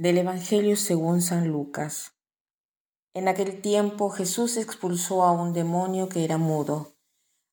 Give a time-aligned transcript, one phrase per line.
[0.00, 2.12] Del Evangelio según San Lucas.
[3.14, 6.94] En aquel tiempo Jesús expulsó a un demonio que era mudo.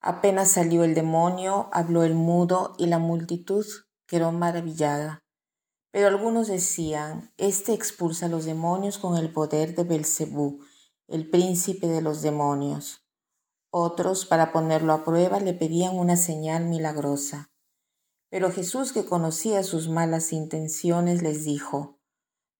[0.00, 3.66] Apenas salió el demonio, habló el mudo y la multitud
[4.06, 5.22] quedó maravillada.
[5.92, 10.60] Pero algunos decían, Este expulsa a los demonios con el poder de Belcebú,
[11.08, 13.04] el príncipe de los demonios.
[13.70, 17.50] Otros, para ponerlo a prueba, le pedían una señal milagrosa.
[18.30, 21.99] Pero Jesús, que conocía sus malas intenciones, les dijo,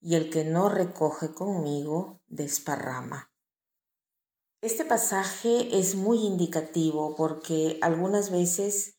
[0.00, 3.30] y el que no recoge conmigo desparrama.
[4.62, 8.98] Este pasaje es muy indicativo porque algunas veces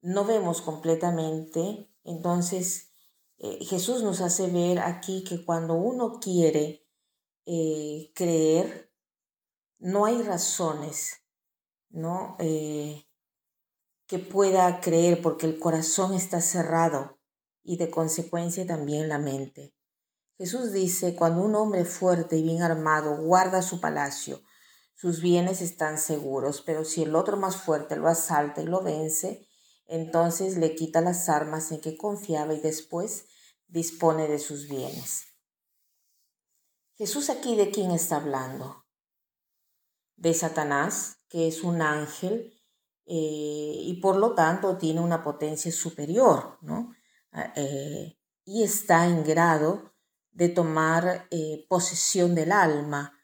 [0.00, 2.92] no vemos completamente, entonces
[3.38, 6.86] eh, Jesús nos hace ver aquí que cuando uno quiere
[7.44, 8.92] eh, creer,
[9.78, 11.22] no hay razones,
[11.90, 12.36] ¿no?
[12.40, 13.06] Eh,
[14.06, 17.18] que pueda creer porque el corazón está cerrado
[17.62, 19.75] y de consecuencia también la mente.
[20.38, 24.42] Jesús dice, cuando un hombre fuerte y bien armado guarda su palacio,
[24.94, 29.46] sus bienes están seguros, pero si el otro más fuerte lo asalta y lo vence,
[29.86, 33.26] entonces le quita las armas en que confiaba y después
[33.66, 35.24] dispone de sus bienes.
[36.96, 38.84] Jesús aquí de quién está hablando?
[40.16, 42.54] De Satanás, que es un ángel
[43.06, 46.94] eh, y por lo tanto tiene una potencia superior, ¿no?
[47.32, 49.95] Ah, eh, y está en grado
[50.36, 53.18] de tomar eh, posesión del alma.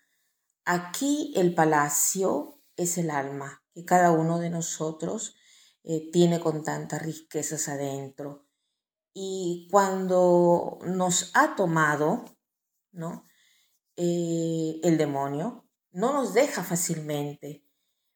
[0.64, 5.36] Aquí el palacio es el alma que cada uno de nosotros
[5.84, 8.46] eh, tiene con tantas riquezas adentro.
[9.14, 12.24] Y cuando nos ha tomado
[12.92, 13.26] ¿no?
[13.96, 17.66] Eh, el demonio, no nos deja fácilmente,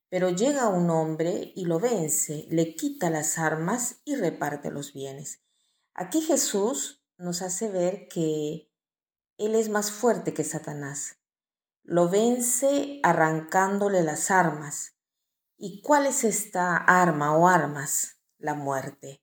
[0.09, 5.43] pero llega un hombre y lo vence, le quita las armas y reparte los bienes.
[5.93, 8.71] Aquí Jesús nos hace ver que
[9.39, 11.17] él es más fuerte que Satanás.
[11.83, 14.95] Lo vence arrancándole las armas.
[15.57, 18.19] ¿Y cuál es esta arma o armas?
[18.39, 19.23] La muerte.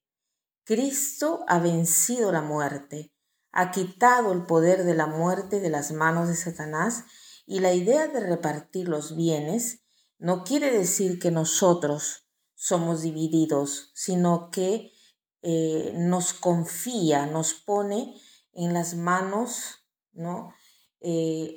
[0.65, 3.11] Cristo ha vencido la muerte,
[3.51, 7.03] ha quitado el poder de la muerte de las manos de Satanás
[7.45, 9.83] y la idea de repartir los bienes
[10.17, 14.93] no quiere decir que nosotros somos divididos, sino que
[15.41, 18.15] eh, nos confía, nos pone
[18.53, 19.82] en las manos
[20.13, 20.53] ¿no?
[21.01, 21.55] Eh,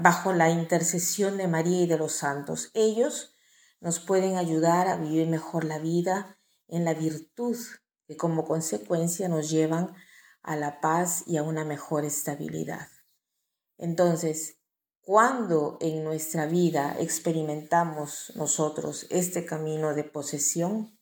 [0.00, 2.70] bajo la intercesión de María y de los santos.
[2.74, 3.34] Ellos
[3.80, 7.56] nos pueden ayudar a vivir mejor la vida en la virtud
[8.06, 9.94] que como consecuencia nos llevan
[10.42, 12.88] a la paz y a una mejor estabilidad.
[13.78, 14.58] Entonces,
[15.00, 20.98] cuando en nuestra vida experimentamos nosotros este camino de posesión,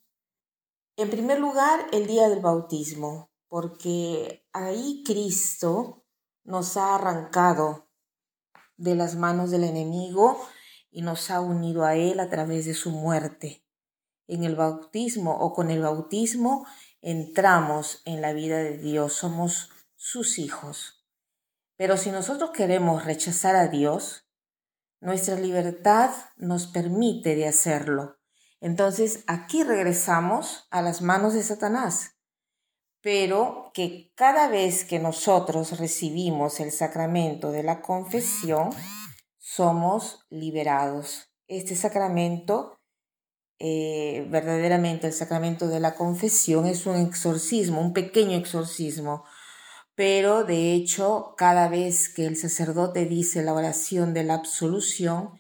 [0.97, 5.98] en primer lugar, el día del bautismo, porque ahí Cristo
[6.49, 7.91] nos ha arrancado
[8.79, 10.41] de las manos del enemigo
[10.91, 13.67] y nos ha unido a Él a través de su muerte.
[14.27, 16.67] En el bautismo o con el bautismo
[17.03, 21.07] entramos en la vida de Dios, somos sus hijos.
[21.77, 24.25] Pero si nosotros queremos rechazar a Dios,
[25.01, 28.21] nuestra libertad nos permite de hacerlo.
[28.61, 32.18] Entonces aquí regresamos a las manos de Satanás
[33.11, 38.69] pero que cada vez que nosotros recibimos el sacramento de la confesión,
[39.39, 41.33] somos liberados.
[41.47, 42.83] Este sacramento,
[43.59, 49.25] eh, verdaderamente el sacramento de la confesión, es un exorcismo, un pequeño exorcismo,
[49.95, 55.31] pero de hecho cada vez que el sacerdote dice la oración de la absolución,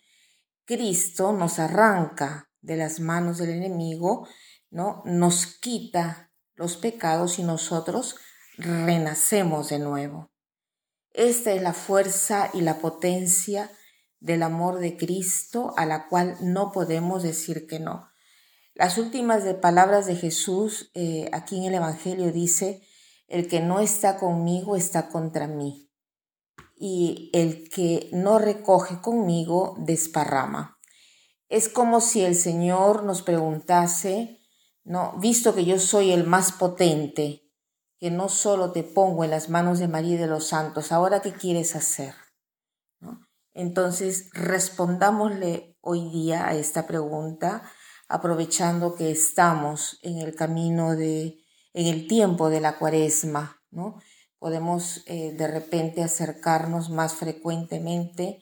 [0.64, 4.26] Cristo nos arranca de las manos del enemigo,
[4.70, 5.02] ¿no?
[5.04, 6.27] Nos quita
[6.58, 8.16] los pecados y nosotros
[8.56, 10.30] renacemos de nuevo.
[11.12, 13.70] Esta es la fuerza y la potencia
[14.20, 18.08] del amor de Cristo a la cual no podemos decir que no.
[18.74, 22.82] Las últimas palabras de Jesús eh, aquí en el Evangelio dice,
[23.26, 25.90] el que no está conmigo está contra mí
[26.76, 30.78] y el que no recoge conmigo desparrama.
[31.48, 34.37] Es como si el Señor nos preguntase,
[34.88, 37.42] no, visto que yo soy el más potente,
[37.98, 41.20] que no solo te pongo en las manos de María y de los santos, ahora
[41.20, 42.14] qué quieres hacer?
[43.52, 47.70] Entonces, respondámosle hoy día a esta pregunta,
[48.08, 51.44] aprovechando que estamos en el camino de,
[51.74, 54.00] en el tiempo de la cuaresma, ¿no?
[54.38, 58.38] Podemos eh, de repente acercarnos más frecuentemente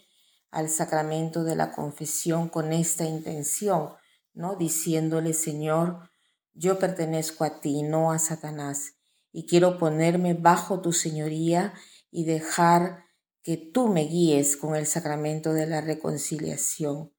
[0.53, 3.95] al sacramento de la confesión con esta intención,
[4.33, 4.55] ¿no?
[4.55, 6.09] Diciéndole, Señor,
[6.57, 8.95] yo pertenezco a ti, no a Satanás
[9.33, 11.75] y quiero ponerme bajo tu señoría
[12.11, 13.05] y dejar
[13.43, 17.13] que tú me guíes con el sacramento de la reconciliación.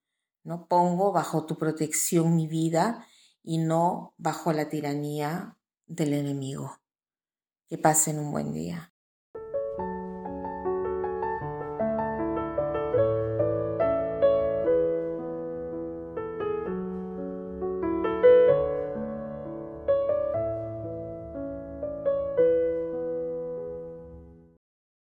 [0.44, 3.06] No pongo bajo tu protección mi vida
[3.44, 6.80] y no bajo la tiranía del enemigo.
[7.68, 8.92] Que pasen un buen día.